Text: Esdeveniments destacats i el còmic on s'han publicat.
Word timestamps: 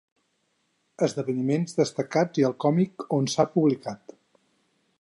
Esdeveniments 1.07 1.77
destacats 1.81 2.41
i 2.43 2.47
el 2.49 2.55
còmic 2.65 3.05
on 3.19 3.29
s'han 3.35 3.51
publicat. 3.59 4.17